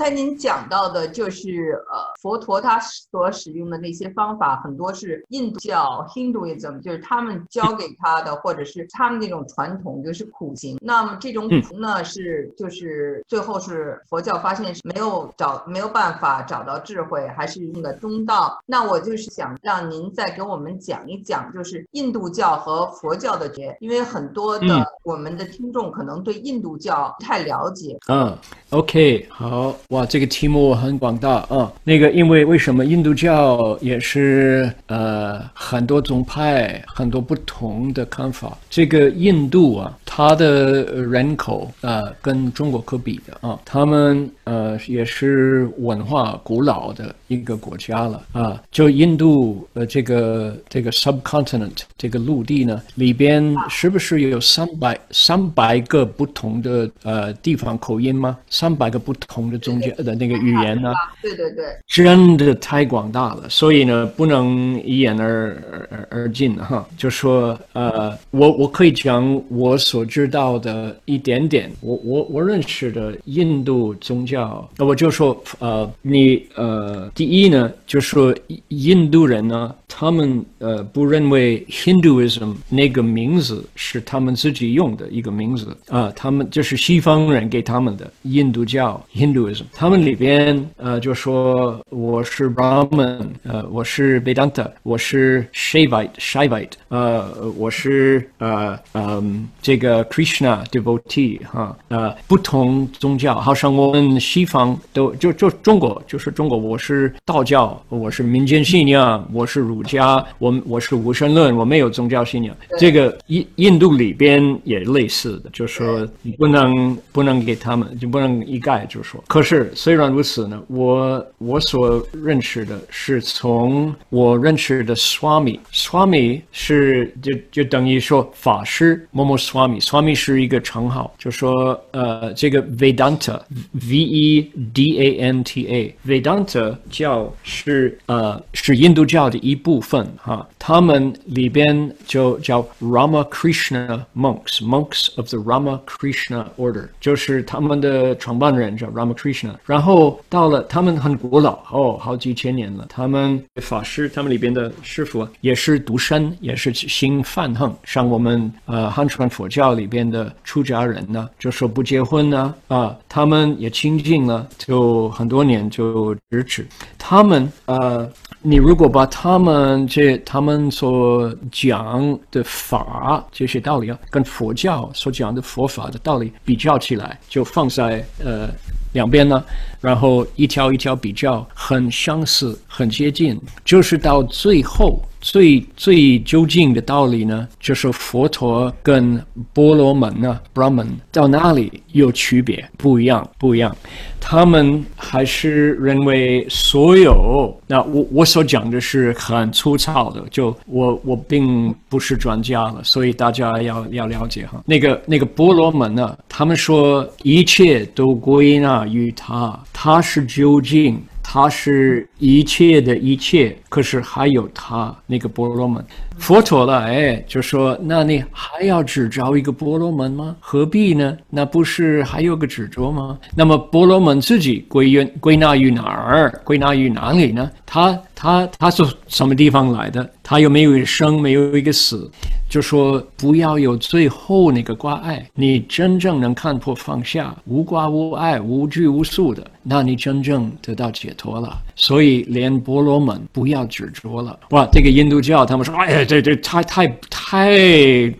[0.00, 10.78] 刚才您讲到的就是呃，佛陀他所使用的那些方法，很多是印度教 Hinduism，就是他们教给他的，或者是他们那种传统，就是苦行。
[10.80, 18.58] 那么这种苦呢，是就是最后是佛教发现是没有找没有办法找到智慧，还是用的中道。
[18.64, 27.98] 那我就是想让您再给我们讲一讲，就是印度教和佛教的结，因为很多的我们的听众可能对印度教不太了解。
[28.08, 28.34] 嗯
[28.70, 31.70] ，OK，好，哇，这个题目很广大啊。
[31.82, 38.56] 那个，因为为什么印度教也是呃很多宗派，很多不同的看法。
[38.70, 39.98] 这个印度啊，
[40.28, 48.62] 它的人口呃跟中国可比的啊，他们呃也是文化古老的一个国家了啊。
[48.70, 58.36] 就印度呃这个这个 subcontinent 这个陆地呢，里边是不是有三百三百个不同的呃地方口音吗？
[58.50, 60.92] 三百个不同的宗教的那个语言呢？
[61.22, 65.56] 对对对，真的太广大了，所以呢不能一言而
[65.90, 66.86] 而而尽哈。
[66.98, 78.34] 就说呃，我我可以讲我所知道的一点点，我我我认识的印度宗教，那我就说呃，你呃，第一呢，就说
[78.68, 85.76] 印度人呢，他们呃不认为 Hinduism 那个名字是他们自己用的一个名字。
[85.88, 112.56] 啊，他们就是西方人给他们的印度教 Hinduism，他们里边呃就说我是 Brahman，呃我是 Vedanta，我是 Shaivite，Shaivite，呃我是呃嗯这个 Krishna devotee 哈，呃不同宗教，好像我们西方都就就中国就是中国，我是道教，我是民间信仰，我是儒家，我我是无神论，我没有宗教信仰。
[112.78, 119.22] 这个印印度里边也类似的，就说你不能不能给他们，就不能一概就说。
[119.28, 145.28] 可是虽然如此呢，我我所认识的是从我认识的 Swami，Swami 是就就等于说法师某某 Swami，Swami 是一个称号，就说呃这个 Vedanta，V E D A N T A，Vedanta 教是呃是印度教的一部部分哈，他们里边就叫 Ramakrishna monks，monks of
[145.28, 166.66] the Ramakrishna order，就是他们的创办人叫 Ramakrishna，然后到了他们很古老哦，好几千年了，他们法师，他们里边的师傅也是独身，也是心泛横，像我们呃汉传佛教里边的出家人呢，就说不结婚呢啊，他们也亲近了，就很多年就支持
[166.98, 168.10] 他们呃。
[168.42, 178.48] 你如果把他们这他们所讲的法这些道理啊，跟佛教所讲的佛法的道理比较起来，就放在呃
[178.94, 179.44] 两边呢，
[179.80, 189.22] 然后一条一条比较，很相似，很接近，就是到最后最最究竟的道理呢，就是佛陀跟
[189.52, 192.68] 波罗门呢 （Brahman） 到哪里有区别？
[192.78, 193.76] 不一样，不一样。
[194.18, 204.62] 他们还是认为所有那我我所讲的是很粗糙的，就我我并不是专家了，所以大家要要了解哈。
[204.66, 211.00] 那个那个波罗门呢，他们说一切都归纳于他，他是究竟。
[211.22, 215.84] 他是一切的一切，可是还有他那个波罗门。
[216.18, 220.36] 佛陀了，哎，就说那你还要只找一个波罗门吗？
[220.38, 221.16] 何必呢？
[221.30, 223.18] 那不是还有个执着吗？
[223.34, 226.30] 那么波罗门自己归于归纳于哪儿？
[226.44, 227.50] 归纳于哪里呢？
[227.64, 230.08] 他他他是什么地方来的？
[230.22, 231.18] 他有没有一生？
[231.20, 232.10] 没有一个死？
[232.50, 241.56] 就说不要有最后那个挂碍，你真正能看破放下，无挂无碍，无拘无束的，那你真正得到解脱了。
[241.80, 244.38] 所以连婆罗门不要执着了。
[244.50, 247.56] 哇，这个印度教他们说，哎呀，这这太太太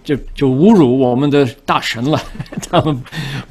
[0.02, 2.18] 就就侮辱我们的大神了，
[2.70, 2.98] 他们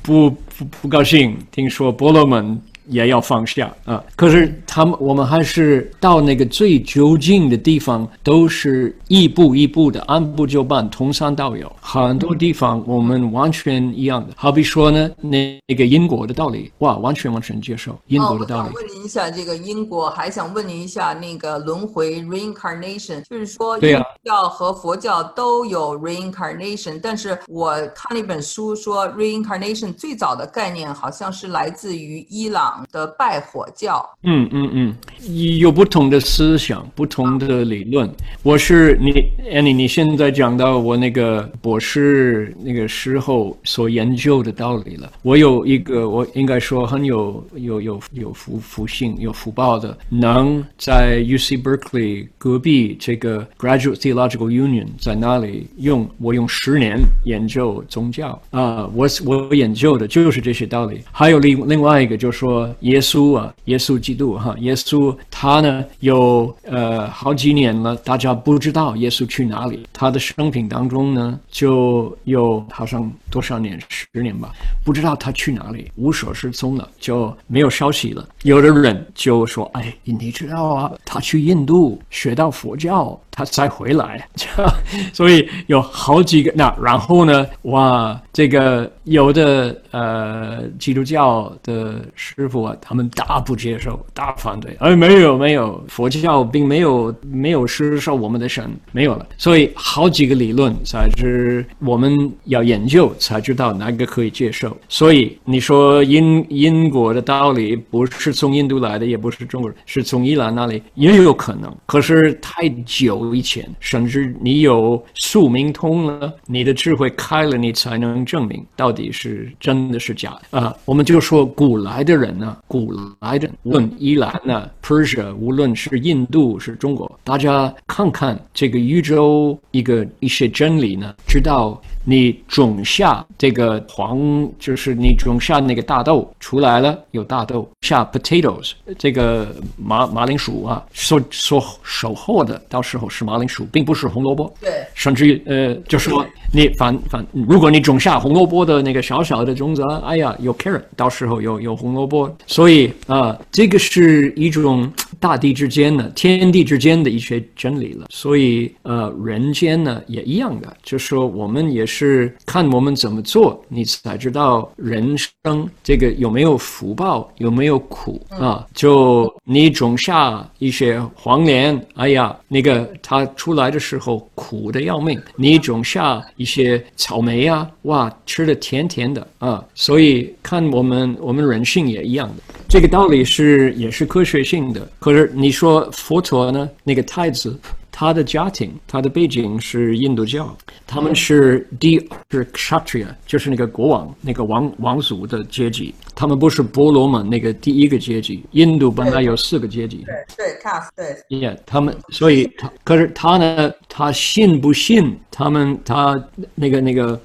[0.01, 1.37] 不不不高兴。
[1.51, 2.59] 听说婆罗门。
[2.89, 4.03] 也要放下啊！
[4.15, 11.71] 可是他们，我们还是到那个最究竟的地方，都是一步一步的，按部就班，从善到有。
[11.79, 18.73] 很多地方我们完全一样的，好比说呢，那那个英国的道理，哇，完全完全接受英国的道理。
[18.73, 32.78] 问您一下这个英国，还想问您一下那个轮回 （reincarnation），就是说，印度教和佛教都有 reincarnation，但是我看了一本书说，reincarnation 最早的概念好像是来自于伊朗。
[32.91, 38.09] 的拜火教，嗯嗯嗯，有不同的思想，不同的理论。
[38.43, 39.11] 我是你
[39.51, 45.11] ，Annie，你现在讲到我那个博士那个时候所研究的道理了。
[45.21, 61.01] 我有一个，我应该说很有有有有福福性有福报的，能在 U C Berkeley 隔壁这个 Graduate Theological Union 在那里用我用十年研究宗教啊，我我研究的就是这些道理。
[61.11, 74.51] 还有另另外一个就是说耶稣啊，耶稣基督哈，耶稣他呢有呃好几年了，大家不知道耶稣去哪里，他的生平当中呢就有好像多少年十年吧，
[74.83, 78.27] 不知道他去哪里，无所适从了，就没有消息了。
[78.43, 84.27] 有的人就说：“哎，你知道啊，他去印度学到佛教。”他才回来，
[85.13, 104.75] 所以有好几个那，然后呢，哇，这个有的呃基督教的师傅啊，他们大不接受，大反对，哎，没有没有，佛教并没有没有施受我们的神，没有了，所以好几个理论才是我们要研究才知道哪个可以接受。
[104.89, 113.28] 所以你说因因果的道理不是从印度来的，也不是中国人，是从伊朗那里也有可能，可是太久。
[113.33, 120.75] 以前，甚至你有宿命通了，你的智慧开了，你才能证明到底是真的是假的啊！
[120.85, 131.81] 我们就说古来的人呢，古来的无论伊兰呢，Persia，无论是印度是中国，大家看看这个宇宙一个一些真理呢，知道。
[132.03, 144.51] 你种下这个黄，就是你种下那个大豆出来了，有大豆下 potatoes，这个马马铃薯啊，所所收获的到时候是马铃薯，并不是红萝卜。
[144.59, 152.33] 对，甚至于呃，就说你反反，如果你种下红萝卜的那个小小的种子，哎呀，有 carrot，到时候有有红萝卜。
[152.47, 158.05] 所以啊，这个是一种大地之间的、天地之间的一些真理了。
[158.09, 161.89] 所以呃，人间呢也一样的，就说我们也。
[161.89, 168.63] 是看我们怎么做，你才知道人生这个有没有福报，有没有苦啊？
[168.75, 179.63] 就你种下一些黄连，哎呀，那个它出来的时候苦的要命；你种下一些草莓啊，哇，吃的甜甜的啊。
[179.75, 184.89] 所以看我们我们人性也一样的，这个道理是也是科学性的。
[184.99, 187.59] 可是你说佛陀呢，那个太子。
[187.99, 190.55] 他的家庭，他的背景是印度教，
[190.87, 191.97] 他们是第
[192.31, 195.93] 是 kshatriya，就是那个国王，那个王王族的阶级。
[196.15, 198.41] 他们不是婆罗门那个第一个阶级。
[198.51, 200.05] 印度本来有四个阶级。
[200.05, 201.39] 对对，caste 对。
[201.41, 205.17] Yeah，他们，所以他，可是他呢，他信不信？
[205.29, 206.23] 他们他
[206.55, 207.19] 那个那个。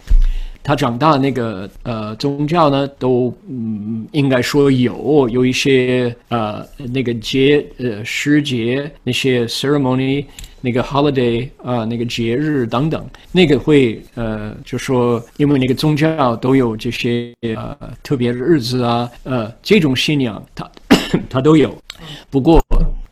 [0.67, 10.25] 他长大那个呃宗教呢，都嗯应该说有有一些呃那个节呃时节那些 ceremony
[10.65, 20.71] 那个 holiday 啊那个节日等等，那个会呃就说因为那个宗教都有这些呃特别的日子啊呃这种信仰他
[21.29, 21.77] 他都有，
[22.31, 22.61] 不过。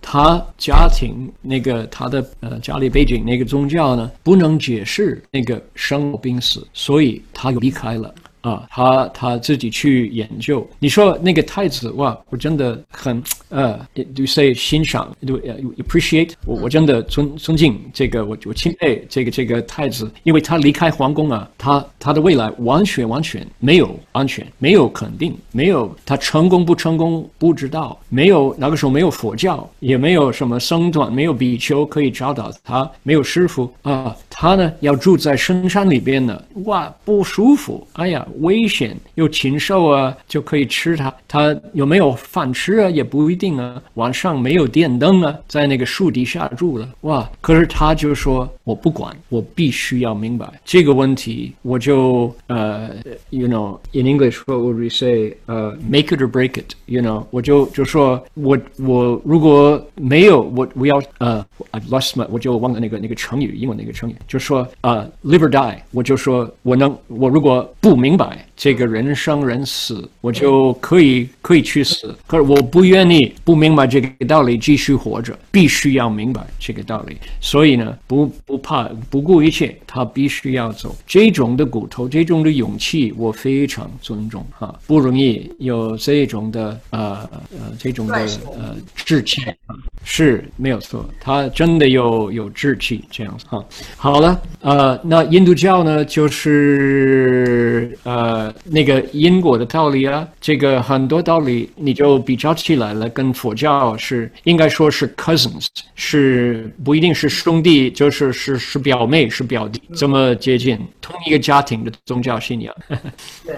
[0.04, 8.12] 他家庭那个他的呃家里背景那个宗教呢，不能解释那个生老病死，所以他离开了。
[8.42, 10.68] 啊，他他自己去研究。
[10.78, 13.78] 你说那个太子哇，我真的很呃
[14.14, 15.38] ，do say 欣赏，do
[15.78, 38.26] appreciate，我我真的尊尊敬这个，我我钦佩这个这个太子，因为他离开皇宫啊，他他的未来完全完全没有安全，没有肯定，没有他成功不成功不知道，没有那个时候没有佛教，也没有什么僧团，没有比丘可以教导他，没有师傅啊，他呢要住在深山里边呢，哇，不舒服，哎呀。
[38.40, 41.12] 危险又禽兽啊，就可以吃它。
[41.28, 42.90] 它有没有饭吃啊？
[42.90, 43.82] 也不一定啊。
[43.94, 46.88] 晚上没有电灯啊，在那个树底下住了。
[47.02, 47.28] 哇！
[47.40, 52.90] 可是他就说：“我不管，我必须要明白这个问题。”我就呃
[53.30, 55.34] ，you know，in English，what would we say？
[55.46, 57.24] 呃，make it or break it，you know。
[57.30, 65.76] 我就就说我我如果没有我我要呃，I've lost my，我就忘了那个那个成语，英文那个成语，就说呃，live or die。
[65.90, 68.21] 我就说我能，我如果不明白。
[68.22, 68.51] by.
[68.62, 72.14] 这个人生人死，我就可以可以去死。
[72.28, 77.16] 可是我不愿意不明白这个道理，继续活着，必须要明白这个道理。
[77.40, 80.94] 所以呢，不不怕，不顾一切，他必须要走。
[81.04, 89.74] 这种的骨头，这种的勇气，我非常尊重哈，不容易有这种的呃呃这种的呃志气啊。
[90.04, 93.64] 是没有错，他真的有有志气这样子哈。
[93.96, 112.74] 好了，呃，那印度教呢，就是呃那个因果的道理啊，这个很多道理你就比较起来了，跟佛教是应该说是 cousins，是不一定是兄弟，就是是是表妹是表弟，这么接近同一个家庭的宗教信仰。
[113.44, 113.56] 对。